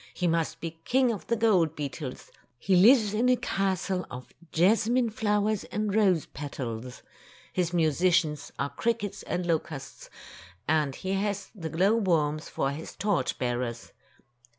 [0.15, 2.31] "He must be King of the gold beetles.
[2.57, 7.03] He lives in a castle of jasmine flowers and rose petals.
[7.53, 10.09] His musi cians are crickets and locusts,
[10.67, 13.91] and he has the glow worms for his torch bearers."